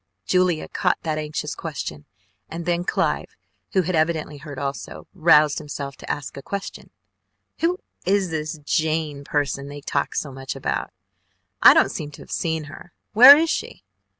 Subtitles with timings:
[0.25, 2.07] Julia Cloud caught that anxious question,
[2.49, 3.35] and then Clive,
[3.73, 6.89] who had evidently heard also, roused himself to ask a question:
[7.59, 10.91] "Who is this Jane person they talk so much about?
[11.61, 12.93] I don't seem to have seen her!
[13.13, 13.83] Where is she?"